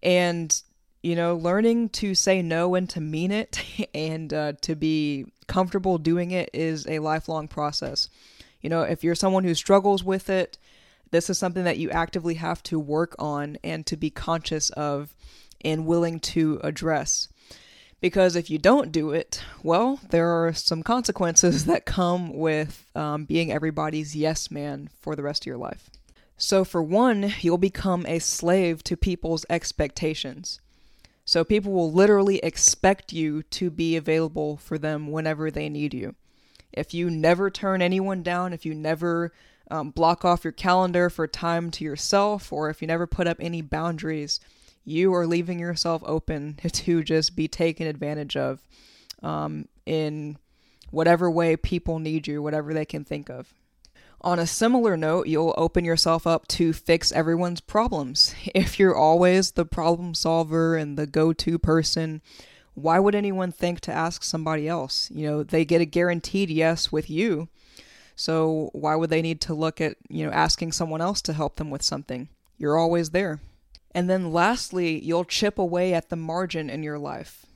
And, 0.02 0.62
you 1.02 1.14
know, 1.14 1.36
learning 1.36 1.90
to 1.90 2.14
say 2.14 2.40
no 2.40 2.74
and 2.74 2.88
to 2.88 3.02
mean 3.02 3.30
it 3.30 3.62
and 3.94 4.32
uh, 4.32 4.52
to 4.62 4.74
be 4.74 5.26
comfortable 5.46 5.98
doing 5.98 6.30
it 6.30 6.48
is 6.54 6.86
a 6.86 7.00
lifelong 7.00 7.48
process. 7.48 8.08
You 8.62 8.70
know, 8.70 8.80
if 8.80 9.04
you're 9.04 9.14
someone 9.14 9.44
who 9.44 9.54
struggles 9.54 10.02
with 10.02 10.30
it, 10.30 10.56
this 11.10 11.28
is 11.28 11.36
something 11.36 11.64
that 11.64 11.76
you 11.76 11.90
actively 11.90 12.36
have 12.36 12.62
to 12.62 12.78
work 12.78 13.14
on 13.18 13.58
and 13.62 13.84
to 13.88 13.98
be 13.98 14.08
conscious 14.08 14.70
of 14.70 15.14
and 15.62 15.84
willing 15.84 16.18
to 16.20 16.62
address. 16.64 17.28
Because 18.04 18.36
if 18.36 18.50
you 18.50 18.58
don't 18.58 18.92
do 18.92 19.12
it, 19.12 19.42
well, 19.62 19.98
there 20.10 20.28
are 20.28 20.52
some 20.52 20.82
consequences 20.82 21.64
that 21.64 21.86
come 21.86 22.34
with 22.34 22.84
um, 22.94 23.24
being 23.24 23.50
everybody's 23.50 24.14
yes 24.14 24.50
man 24.50 24.90
for 25.00 25.16
the 25.16 25.22
rest 25.22 25.44
of 25.44 25.46
your 25.46 25.56
life. 25.56 25.88
So, 26.36 26.66
for 26.66 26.82
one, 26.82 27.32
you'll 27.40 27.56
become 27.56 28.04
a 28.04 28.18
slave 28.18 28.84
to 28.84 28.98
people's 28.98 29.46
expectations. 29.48 30.60
So, 31.24 31.44
people 31.44 31.72
will 31.72 31.90
literally 31.90 32.40
expect 32.40 33.14
you 33.14 33.42
to 33.44 33.70
be 33.70 33.96
available 33.96 34.58
for 34.58 34.76
them 34.76 35.10
whenever 35.10 35.50
they 35.50 35.70
need 35.70 35.94
you. 35.94 36.14
If 36.74 36.92
you 36.92 37.08
never 37.08 37.48
turn 37.48 37.80
anyone 37.80 38.22
down, 38.22 38.52
if 38.52 38.66
you 38.66 38.74
never 38.74 39.32
um, 39.70 39.92
block 39.92 40.26
off 40.26 40.44
your 40.44 40.52
calendar 40.52 41.08
for 41.08 41.26
time 41.26 41.70
to 41.70 41.84
yourself, 41.84 42.52
or 42.52 42.68
if 42.68 42.82
you 42.82 42.86
never 42.86 43.06
put 43.06 43.26
up 43.26 43.38
any 43.40 43.62
boundaries, 43.62 44.40
you 44.84 45.14
are 45.14 45.26
leaving 45.26 45.58
yourself 45.58 46.02
open 46.06 46.58
to 46.72 47.02
just 47.02 47.36
be 47.36 47.48
taken 47.48 47.86
advantage 47.86 48.36
of 48.36 48.60
um, 49.22 49.68
in 49.86 50.38
whatever 50.90 51.30
way 51.30 51.56
people 51.56 51.98
need 51.98 52.26
you, 52.26 52.42
whatever 52.42 52.72
they 52.72 52.84
can 52.84 53.04
think 53.04 53.28
of. 53.28 53.52
On 54.20 54.38
a 54.38 54.46
similar 54.46 54.96
note, 54.96 55.26
you'll 55.26 55.54
open 55.58 55.84
yourself 55.84 56.26
up 56.26 56.48
to 56.48 56.72
fix 56.72 57.12
everyone's 57.12 57.60
problems. 57.60 58.34
If 58.54 58.78
you're 58.78 58.96
always 58.96 59.52
the 59.52 59.66
problem 59.66 60.14
solver 60.14 60.76
and 60.76 60.96
the 60.96 61.06
go 61.06 61.32
to 61.32 61.58
person, 61.58 62.22
why 62.74 62.98
would 62.98 63.14
anyone 63.14 63.52
think 63.52 63.80
to 63.80 63.92
ask 63.92 64.22
somebody 64.22 64.66
else? 64.68 65.10
You 65.12 65.26
know, 65.26 65.42
they 65.42 65.64
get 65.64 65.80
a 65.80 65.84
guaranteed 65.84 66.50
yes 66.50 66.90
with 66.90 67.10
you. 67.10 67.48
So 68.16 68.70
why 68.72 68.94
would 68.96 69.10
they 69.10 69.22
need 69.22 69.40
to 69.42 69.54
look 69.54 69.80
at, 69.80 69.96
you 70.08 70.24
know, 70.24 70.32
asking 70.32 70.72
someone 70.72 71.00
else 71.00 71.20
to 71.22 71.32
help 71.32 71.56
them 71.56 71.70
with 71.70 71.82
something? 71.82 72.28
You're 72.56 72.78
always 72.78 73.10
there. 73.10 73.40
And 73.94 74.10
then 74.10 74.32
lastly, 74.32 75.02
you'll 75.02 75.24
chip 75.24 75.58
away 75.58 75.94
at 75.94 76.08
the 76.08 76.16
margin 76.16 76.68
in 76.68 76.82
your 76.82 76.98
life. 76.98 77.46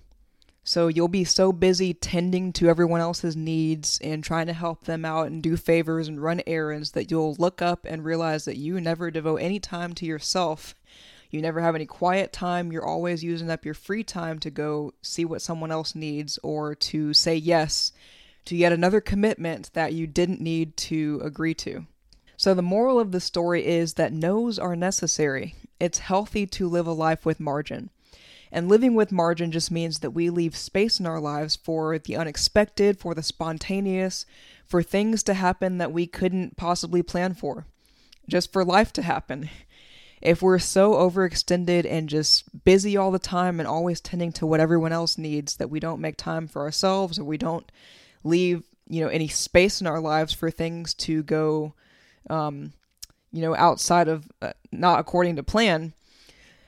So 0.62 0.88
you'll 0.88 1.08
be 1.08 1.24
so 1.24 1.50
busy 1.50 1.94
tending 1.94 2.52
to 2.52 2.68
everyone 2.68 3.00
else's 3.00 3.34
needs 3.34 3.98
and 4.04 4.22
trying 4.22 4.46
to 4.48 4.52
help 4.52 4.84
them 4.84 5.04
out 5.04 5.28
and 5.28 5.42
do 5.42 5.56
favors 5.56 6.08
and 6.08 6.22
run 6.22 6.42
errands 6.46 6.92
that 6.92 7.10
you'll 7.10 7.34
look 7.38 7.62
up 7.62 7.86
and 7.86 8.04
realize 8.04 8.44
that 8.44 8.58
you 8.58 8.78
never 8.78 9.10
devote 9.10 9.36
any 9.36 9.58
time 9.58 9.94
to 9.94 10.04
yourself. 10.04 10.74
You 11.30 11.40
never 11.40 11.62
have 11.62 11.74
any 11.74 11.86
quiet 11.86 12.34
time. 12.34 12.70
You're 12.70 12.86
always 12.86 13.24
using 13.24 13.50
up 13.50 13.64
your 13.64 13.74
free 13.74 14.04
time 14.04 14.38
to 14.40 14.50
go 14.50 14.92
see 15.00 15.24
what 15.24 15.42
someone 15.42 15.72
else 15.72 15.94
needs 15.94 16.38
or 16.42 16.74
to 16.74 17.14
say 17.14 17.34
yes 17.34 17.92
to 18.44 18.54
yet 18.56 18.72
another 18.72 19.00
commitment 19.00 19.70
that 19.72 19.94
you 19.94 20.06
didn't 20.06 20.40
need 20.40 20.76
to 20.76 21.20
agree 21.22 21.54
to. 21.54 21.86
So, 22.36 22.54
the 22.54 22.62
moral 22.62 23.00
of 23.00 23.12
the 23.12 23.20
story 23.20 23.66
is 23.66 23.94
that 23.94 24.12
no's 24.12 24.58
are 24.58 24.76
necessary. 24.76 25.54
It's 25.80 25.98
healthy 25.98 26.46
to 26.46 26.68
live 26.68 26.86
a 26.86 26.92
life 26.92 27.24
with 27.24 27.40
margin. 27.40 27.90
And 28.50 28.68
living 28.68 28.94
with 28.94 29.12
margin 29.12 29.52
just 29.52 29.70
means 29.70 29.98
that 29.98 30.12
we 30.12 30.30
leave 30.30 30.56
space 30.56 30.98
in 30.98 31.06
our 31.06 31.20
lives 31.20 31.56
for 31.56 31.98
the 31.98 32.16
unexpected, 32.16 32.98
for 32.98 33.14
the 33.14 33.22
spontaneous, 33.22 34.24
for 34.64 34.82
things 34.82 35.22
to 35.24 35.34
happen 35.34 35.78
that 35.78 35.92
we 35.92 36.06
couldn't 36.06 36.56
possibly 36.56 37.02
plan 37.02 37.34
for, 37.34 37.66
just 38.28 38.52
for 38.52 38.64
life 38.64 38.92
to 38.94 39.02
happen. 39.02 39.50
If 40.20 40.42
we're 40.42 40.58
so 40.58 40.94
overextended 40.94 41.86
and 41.88 42.08
just 42.08 42.64
busy 42.64 42.96
all 42.96 43.12
the 43.12 43.20
time 43.20 43.60
and 43.60 43.68
always 43.68 44.00
tending 44.00 44.32
to 44.32 44.46
what 44.46 44.58
everyone 44.58 44.90
else 44.90 45.16
needs 45.16 45.58
that 45.58 45.70
we 45.70 45.78
don't 45.78 46.00
make 46.00 46.16
time 46.16 46.48
for 46.48 46.62
ourselves 46.62 47.20
or 47.20 47.24
we 47.24 47.38
don't 47.38 47.70
leave, 48.24 48.64
you 48.88 49.00
know, 49.00 49.06
any 49.06 49.28
space 49.28 49.80
in 49.80 49.86
our 49.86 50.00
lives 50.00 50.32
for 50.32 50.50
things 50.50 50.92
to 50.94 51.22
go 51.22 51.72
um, 52.28 52.72
you 53.32 53.42
know, 53.42 53.54
outside 53.56 54.08
of 54.08 54.28
uh, 54.40 54.52
not 54.72 55.00
according 55.00 55.36
to 55.36 55.42
plan, 55.42 55.92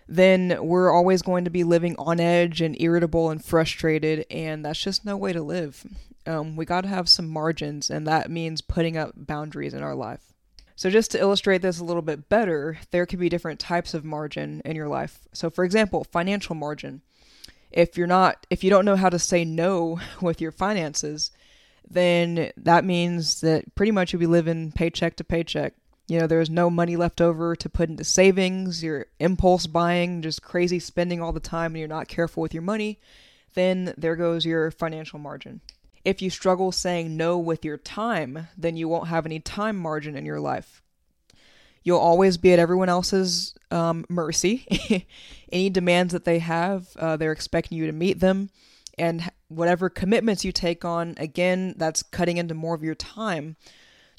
then 0.09 0.59
we're 0.61 0.93
always 0.93 1.23
going 1.23 1.45
to 1.45 1.50
be 1.50 1.64
living 1.64 1.95
on 1.97 2.19
edge 2.19 2.61
and 2.61 2.81
irritable 2.81 3.31
and 3.31 3.45
frustrated, 3.45 4.26
and 4.31 4.64
that's 4.64 4.83
just 4.83 5.05
no 5.05 5.17
way 5.17 5.33
to 5.33 5.43
live. 5.43 5.87
Um, 6.26 6.57
we 6.57 6.64
got 6.64 6.83
to 6.83 6.88
have 6.88 7.09
some 7.09 7.29
margins, 7.29 7.90
and 7.90 8.07
that 8.07 8.31
means 8.31 8.61
putting 8.61 8.97
up 8.97 9.12
boundaries 9.14 9.73
in 9.73 9.83
our 9.83 9.95
life. 9.95 10.33
So, 10.75 10.90
just 10.90 11.11
to 11.12 11.21
illustrate 11.21 11.62
this 11.62 11.79
a 11.79 11.85
little 11.85 12.02
bit 12.02 12.29
better, 12.29 12.79
there 12.90 13.07
could 13.07 13.21
be 13.21 13.29
different 13.29 13.61
types 13.61 13.95
of 13.95 14.05
margin 14.05 14.62
in 14.64 14.76
your 14.76 14.88
life. 14.88 15.21
So, 15.33 15.49
for 15.49 15.64
example, 15.64 16.05
financial 16.05 16.55
margin. 16.55 17.02
If 17.71 17.97
you're 17.97 18.09
not, 18.09 18.47
if 18.50 18.64
you 18.64 18.71
don't 18.71 18.85
know 18.85 18.97
how 18.97 19.11
to 19.11 19.19
say 19.19 19.45
no 19.45 20.00
with 20.21 20.40
your 20.40 20.52
finances, 20.52 21.31
then 21.88 22.50
that 22.57 22.85
means 22.85 23.40
that 23.43 23.75
pretty 23.75 23.93
much 23.93 24.12
you'll 24.12 24.21
be 24.21 24.26
living 24.26 24.73
paycheck 24.73 25.17
to 25.17 25.25
paycheck 25.25 25.75
you 26.11 26.19
know, 26.19 26.26
there's 26.26 26.50
no 26.50 26.69
money 26.69 26.97
left 26.97 27.21
over 27.21 27.55
to 27.55 27.69
put 27.69 27.88
into 27.88 28.02
savings, 28.02 28.83
you're 28.83 29.07
impulse 29.21 29.69
buying, 29.69 30.23
just 30.23 30.43
crazy 30.43 30.81
spending 30.81 31.23
all 31.23 31.33
the 31.33 31.38
time, 31.38 31.73
and 31.73 31.79
you're 31.79 31.87
not 31.87 32.09
careful 32.09 32.43
with 32.43 32.52
your 32.52 32.64
money, 32.64 32.99
then 33.55 33.95
there 33.97 34.17
goes 34.17 34.45
your 34.45 34.73
financial 34.73 35.21
margin. 35.21 35.61
If 36.05 36.21
you 36.21 36.29
struggle 36.29 36.73
saying 36.73 37.17
no 37.17 37.38
with 37.38 37.64
your 37.64 37.76
time, 37.76 38.49
then 38.59 38.76
you 38.76 38.88
won't 38.88 39.07
have 39.07 39.25
any 39.25 39.38
time 39.38 39.76
margin 39.76 40.17
in 40.17 40.26
your 40.26 40.40
life. 40.40 40.83
You'll 41.85 41.99
always 41.99 42.38
be 42.38 42.52
at 42.52 42.59
everyone 42.59 42.88
else's 42.88 43.55
um, 43.71 44.05
mercy. 44.09 45.07
any 45.52 45.71
demands 45.71 46.12
that 46.12 46.25
they 46.25 46.40
have, 46.40 46.88
uh, 46.99 47.19
they're 47.19 47.31
expecting 47.31 47.79
you 47.79 47.87
to 47.87 47.93
meet 47.93 48.19
them. 48.19 48.50
And 48.99 49.31
whatever 49.47 49.88
commitments 49.88 50.45
you 50.45 50.50
take 50.50 50.85
on, 50.85 51.14
again, 51.19 51.75
that's 51.76 52.02
cutting 52.02 52.37
into 52.37 52.55
more 52.55 52.75
of 52.75 52.83
your 52.83 52.97
time. 52.97 53.55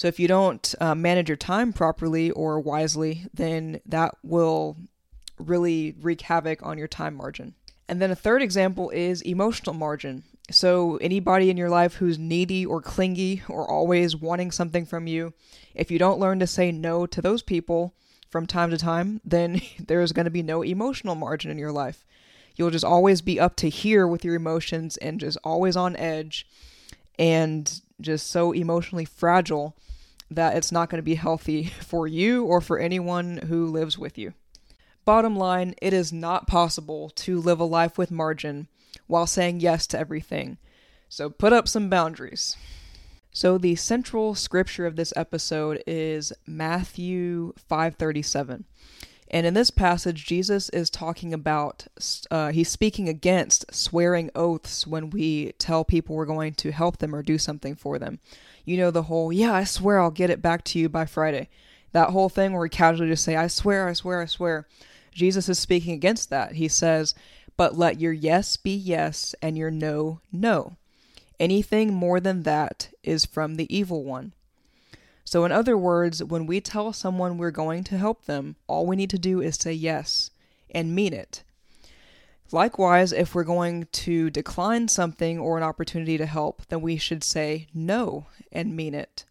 So 0.01 0.07
if 0.07 0.19
you 0.19 0.27
don't 0.27 0.73
uh, 0.81 0.95
manage 0.95 1.29
your 1.29 1.35
time 1.35 1.73
properly 1.73 2.31
or 2.31 2.59
wisely, 2.59 3.27
then 3.35 3.81
that 3.85 4.15
will 4.23 4.75
really 5.37 5.93
wreak 6.01 6.21
havoc 6.21 6.65
on 6.65 6.79
your 6.79 6.87
time 6.87 7.13
margin. 7.13 7.53
And 7.87 8.01
then 8.01 8.09
a 8.09 8.15
third 8.15 8.41
example 8.41 8.89
is 8.89 9.21
emotional 9.21 9.75
margin. 9.75 10.23
So, 10.49 10.97
anybody 10.97 11.51
in 11.51 11.57
your 11.57 11.69
life 11.69 11.97
who's 11.97 12.17
needy 12.17 12.65
or 12.65 12.81
clingy 12.81 13.43
or 13.47 13.69
always 13.69 14.15
wanting 14.15 14.49
something 14.49 14.87
from 14.87 15.05
you, 15.05 15.33
if 15.75 15.91
you 15.91 15.99
don't 15.99 16.19
learn 16.19 16.39
to 16.39 16.47
say 16.47 16.71
no 16.71 17.05
to 17.05 17.21
those 17.21 17.43
people 17.43 17.93
from 18.27 18.47
time 18.47 18.71
to 18.71 18.79
time, 18.79 19.21
then 19.23 19.61
there's 19.79 20.13
going 20.13 20.25
to 20.25 20.31
be 20.31 20.41
no 20.41 20.63
emotional 20.63 21.13
margin 21.13 21.51
in 21.51 21.59
your 21.59 21.71
life. 21.71 22.07
You'll 22.55 22.71
just 22.71 22.83
always 22.83 23.21
be 23.21 23.39
up 23.39 23.55
to 23.57 23.69
here 23.69 24.07
with 24.07 24.25
your 24.25 24.33
emotions 24.33 24.97
and 24.97 25.19
just 25.19 25.37
always 25.43 25.75
on 25.75 25.95
edge 25.95 26.47
and 27.19 27.81
just 28.01 28.31
so 28.31 28.51
emotionally 28.51 29.05
fragile 29.05 29.75
that 30.31 30.55
it's 30.55 30.71
not 30.71 30.89
going 30.89 30.97
to 30.97 31.03
be 31.03 31.15
healthy 31.15 31.65
for 31.81 32.07
you 32.07 32.45
or 32.45 32.61
for 32.61 32.79
anyone 32.79 33.37
who 33.37 33.65
lives 33.65 33.97
with 33.97 34.17
you. 34.17 34.33
Bottom 35.03 35.35
line, 35.35 35.75
it 35.81 35.93
is 35.93 36.13
not 36.13 36.47
possible 36.47 37.09
to 37.09 37.39
live 37.39 37.59
a 37.59 37.65
life 37.65 37.97
with 37.97 38.11
margin 38.11 38.67
while 39.07 39.27
saying 39.27 39.59
yes 39.59 39.85
to 39.87 39.99
everything. 39.99 40.57
So 41.09 41.29
put 41.29 41.53
up 41.53 41.67
some 41.67 41.89
boundaries. 41.89 42.55
So 43.33 43.57
the 43.57 43.75
central 43.75 44.35
scripture 44.35 44.85
of 44.85 44.95
this 44.95 45.13
episode 45.15 45.83
is 45.87 46.33
Matthew 46.45 47.53
5:37. 47.69 48.65
And 49.33 49.45
in 49.45 49.53
this 49.53 49.71
passage 49.71 50.25
Jesus 50.25 50.69
is 50.69 50.89
talking 50.89 51.33
about 51.33 51.87
uh, 52.29 52.51
he's 52.51 52.69
speaking 52.69 53.09
against 53.09 53.73
swearing 53.73 54.29
oaths 54.35 54.85
when 54.85 55.09
we 55.09 55.53
tell 55.53 55.83
people 55.83 56.15
we're 56.15 56.25
going 56.25 56.53
to 56.55 56.71
help 56.71 56.97
them 56.97 57.15
or 57.15 57.23
do 57.23 57.37
something 57.37 57.75
for 57.75 57.97
them 57.97 58.19
you 58.65 58.77
know, 58.77 58.91
the 58.91 59.03
whole, 59.03 59.31
yeah, 59.31 59.53
I 59.53 59.63
swear 59.63 59.99
I'll 59.99 60.11
get 60.11 60.29
it 60.29 60.41
back 60.41 60.63
to 60.65 60.79
you 60.79 60.89
by 60.89 61.05
Friday. 61.05 61.49
That 61.91 62.09
whole 62.09 62.29
thing 62.29 62.53
where 62.53 62.61
we 62.61 62.69
casually 62.69 63.09
just 63.09 63.23
say, 63.23 63.35
I 63.35 63.47
swear, 63.47 63.87
I 63.87 63.93
swear, 63.93 64.21
I 64.21 64.25
swear. 64.25 64.67
Jesus 65.11 65.49
is 65.49 65.59
speaking 65.59 65.93
against 65.93 66.29
that. 66.29 66.53
He 66.53 66.67
says, 66.67 67.13
But 67.57 67.77
let 67.77 67.99
your 67.99 68.13
yes 68.13 68.57
be 68.57 68.73
yes 68.73 69.35
and 69.41 69.57
your 69.57 69.71
no, 69.71 70.21
no. 70.31 70.77
Anything 71.39 71.93
more 71.93 72.19
than 72.19 72.43
that 72.43 72.89
is 73.03 73.25
from 73.25 73.55
the 73.55 73.75
evil 73.75 74.03
one. 74.03 74.33
So, 75.23 75.45
in 75.45 75.51
other 75.51 75.77
words, 75.77 76.23
when 76.23 76.45
we 76.45 76.61
tell 76.61 76.93
someone 76.93 77.37
we're 77.37 77.51
going 77.51 77.83
to 77.85 77.97
help 77.97 78.25
them, 78.25 78.55
all 78.67 78.85
we 78.85 78.95
need 78.95 79.09
to 79.11 79.19
do 79.19 79.41
is 79.41 79.55
say 79.55 79.73
yes 79.73 80.31
and 80.69 80.95
mean 80.95 81.13
it. 81.13 81.43
Likewise, 82.51 83.13
if 83.13 83.33
we're 83.33 83.43
going 83.43 83.87
to 83.91 84.29
decline 84.29 84.87
something 84.87 85.39
or 85.39 85.57
an 85.57 85.63
opportunity 85.63 86.17
to 86.17 86.25
help, 86.25 86.65
then 86.67 86.81
we 86.81 86.97
should 86.97 87.23
say 87.23 87.67
no 87.73 88.27
and 88.51 88.75
mean 88.75 88.93
it. 88.93 89.25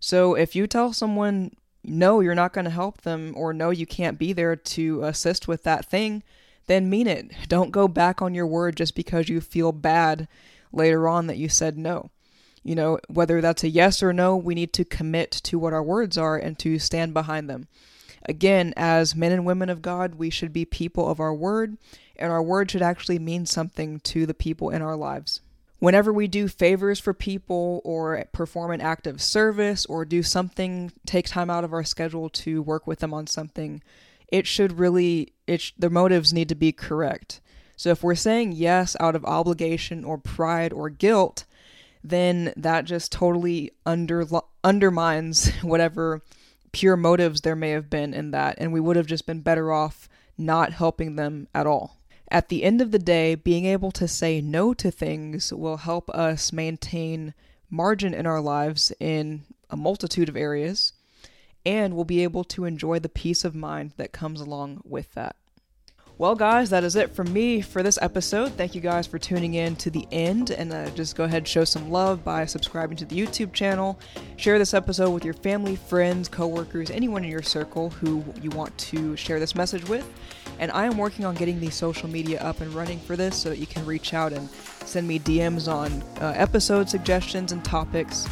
So 0.00 0.34
if 0.34 0.54
you 0.54 0.66
tell 0.66 0.92
someone 0.92 1.52
no, 1.84 2.20
you're 2.20 2.34
not 2.34 2.52
going 2.52 2.64
to 2.64 2.70
help 2.70 3.02
them, 3.02 3.32
or 3.36 3.52
no, 3.52 3.70
you 3.70 3.86
can't 3.86 4.18
be 4.18 4.32
there 4.32 4.56
to 4.56 5.02
assist 5.04 5.48
with 5.48 5.62
that 5.64 5.86
thing, 5.86 6.22
then 6.66 6.90
mean 6.90 7.06
it. 7.06 7.30
Don't 7.48 7.70
go 7.70 7.88
back 7.88 8.20
on 8.20 8.34
your 8.34 8.46
word 8.46 8.76
just 8.76 8.94
because 8.94 9.28
you 9.28 9.40
feel 9.40 9.72
bad 9.72 10.28
later 10.72 11.08
on 11.08 11.26
that 11.26 11.38
you 11.38 11.48
said 11.48 11.78
no. 11.78 12.10
You 12.62 12.74
know, 12.74 12.98
whether 13.08 13.40
that's 13.40 13.64
a 13.64 13.68
yes 13.68 14.02
or 14.02 14.12
no, 14.12 14.36
we 14.36 14.54
need 14.54 14.72
to 14.74 14.84
commit 14.84 15.30
to 15.30 15.58
what 15.58 15.72
our 15.72 15.82
words 15.82 16.18
are 16.18 16.36
and 16.36 16.58
to 16.58 16.78
stand 16.78 17.14
behind 17.14 17.48
them. 17.48 17.68
Again, 18.26 18.74
as 18.76 19.16
men 19.16 19.32
and 19.32 19.46
women 19.46 19.70
of 19.70 19.80
God, 19.80 20.16
we 20.16 20.28
should 20.28 20.52
be 20.52 20.64
people 20.64 21.08
of 21.08 21.20
our 21.20 21.32
word 21.32 21.78
and 22.18 22.32
our 22.32 22.42
word 22.42 22.70
should 22.70 22.82
actually 22.82 23.18
mean 23.18 23.46
something 23.46 24.00
to 24.00 24.26
the 24.26 24.34
people 24.34 24.70
in 24.70 24.82
our 24.82 24.96
lives. 24.96 25.40
Whenever 25.78 26.12
we 26.12 26.26
do 26.26 26.48
favors 26.48 26.98
for 26.98 27.14
people 27.14 27.80
or 27.84 28.24
perform 28.32 28.72
an 28.72 28.80
act 28.80 29.06
of 29.06 29.22
service 29.22 29.86
or 29.86 30.04
do 30.04 30.22
something, 30.22 30.92
take 31.06 31.28
time 31.28 31.50
out 31.50 31.62
of 31.62 31.72
our 31.72 31.84
schedule 31.84 32.28
to 32.28 32.60
work 32.60 32.86
with 32.86 32.98
them 32.98 33.14
on 33.14 33.26
something, 33.26 33.80
it 34.26 34.46
should 34.46 34.78
really, 34.78 35.32
it 35.46 35.60
sh- 35.60 35.72
the 35.78 35.88
motives 35.88 36.32
need 36.32 36.48
to 36.48 36.56
be 36.56 36.72
correct. 36.72 37.40
So 37.76 37.90
if 37.90 38.02
we're 38.02 38.16
saying 38.16 38.52
yes 38.52 38.96
out 38.98 39.14
of 39.14 39.24
obligation 39.24 40.04
or 40.04 40.18
pride 40.18 40.72
or 40.72 40.90
guilt, 40.90 41.44
then 42.02 42.52
that 42.56 42.84
just 42.84 43.12
totally 43.12 43.70
under, 43.86 44.26
undermines 44.64 45.50
whatever 45.62 46.22
pure 46.72 46.96
motives 46.96 47.42
there 47.42 47.56
may 47.56 47.70
have 47.70 47.88
been 47.88 48.12
in 48.12 48.32
that, 48.32 48.56
and 48.58 48.72
we 48.72 48.80
would 48.80 48.96
have 48.96 49.06
just 49.06 49.26
been 49.26 49.40
better 49.40 49.72
off 49.72 50.08
not 50.36 50.72
helping 50.72 51.16
them 51.16 51.48
at 51.54 51.66
all. 51.66 51.97
At 52.30 52.48
the 52.48 52.62
end 52.62 52.80
of 52.80 52.90
the 52.90 52.98
day, 52.98 53.34
being 53.34 53.64
able 53.64 53.90
to 53.92 54.06
say 54.06 54.40
no 54.40 54.74
to 54.74 54.90
things 54.90 55.52
will 55.52 55.78
help 55.78 56.10
us 56.10 56.52
maintain 56.52 57.32
margin 57.70 58.12
in 58.14 58.26
our 58.26 58.40
lives 58.40 58.92
in 59.00 59.44
a 59.70 59.76
multitude 59.76 60.28
of 60.28 60.36
areas. 60.36 60.92
and 61.66 61.94
we'll 61.94 62.04
be 62.04 62.22
able 62.22 62.44
to 62.44 62.64
enjoy 62.64 62.98
the 62.98 63.08
peace 63.08 63.44
of 63.44 63.54
mind 63.54 63.92
that 63.98 64.12
comes 64.12 64.40
along 64.40 64.80
with 64.84 65.12
that. 65.14 65.36
Well, 66.16 66.34
guys, 66.34 66.70
that 66.70 66.82
is 66.82 66.96
it 66.96 67.14
from 67.14 67.32
me 67.32 67.60
for 67.60 67.80
this 67.80 67.98
episode. 68.02 68.52
Thank 68.52 68.74
you 68.74 68.80
guys 68.80 69.06
for 69.06 69.18
tuning 69.20 69.54
in 69.54 69.76
to 69.76 69.90
the 69.90 70.08
end, 70.10 70.50
and 70.50 70.72
uh, 70.72 70.90
just 70.90 71.14
go 71.14 71.24
ahead 71.24 71.38
and 71.38 71.48
show 71.48 71.64
some 71.64 71.90
love 71.90 72.24
by 72.24 72.44
subscribing 72.44 72.96
to 72.96 73.04
the 73.04 73.14
YouTube 73.14 73.52
channel. 73.52 74.00
Share 74.36 74.58
this 74.58 74.74
episode 74.74 75.10
with 75.10 75.24
your 75.24 75.34
family, 75.34 75.76
friends, 75.76 76.28
coworkers, 76.28 76.90
anyone 76.90 77.22
in 77.22 77.30
your 77.30 77.42
circle 77.42 77.90
who 77.90 78.24
you 78.42 78.50
want 78.50 78.76
to 78.78 79.14
share 79.14 79.38
this 79.38 79.54
message 79.54 79.88
with. 79.88 80.10
And 80.58 80.70
I 80.72 80.86
am 80.86 80.98
working 80.98 81.24
on 81.24 81.34
getting 81.34 81.60
the 81.60 81.70
social 81.70 82.08
media 82.08 82.40
up 82.40 82.60
and 82.60 82.72
running 82.74 82.98
for 82.98 83.16
this 83.16 83.36
so 83.36 83.48
that 83.48 83.58
you 83.58 83.66
can 83.66 83.84
reach 83.86 84.14
out 84.14 84.32
and 84.32 84.48
send 84.84 85.06
me 85.06 85.18
DMs 85.18 85.72
on 85.72 86.02
uh, 86.20 86.32
episode 86.36 86.88
suggestions 86.88 87.52
and 87.52 87.64
topics. 87.64 88.26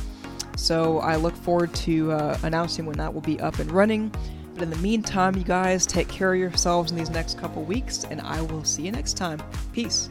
So 0.56 0.98
I 0.98 1.16
look 1.16 1.36
forward 1.36 1.74
to 1.74 2.12
uh, 2.12 2.38
announcing 2.42 2.86
when 2.86 2.96
that 2.96 3.12
will 3.12 3.20
be 3.20 3.38
up 3.40 3.58
and 3.58 3.70
running. 3.70 4.12
But 4.54 4.62
in 4.62 4.70
the 4.70 4.76
meantime, 4.76 5.36
you 5.36 5.44
guys 5.44 5.84
take 5.84 6.08
care 6.08 6.32
of 6.32 6.40
yourselves 6.40 6.90
in 6.90 6.96
these 6.96 7.10
next 7.10 7.38
couple 7.38 7.62
weeks, 7.62 8.04
and 8.04 8.22
I 8.22 8.40
will 8.40 8.64
see 8.64 8.82
you 8.82 8.90
next 8.90 9.14
time. 9.18 9.38
Peace. 9.72 10.08